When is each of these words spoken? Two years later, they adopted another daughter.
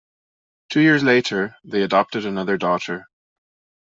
Two 0.71 0.79
years 0.79 1.03
later, 1.03 1.57
they 1.63 1.83
adopted 1.83 2.25
another 2.25 2.57
daughter. 2.57 3.05